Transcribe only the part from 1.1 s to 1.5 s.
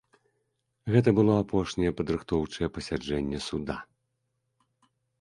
было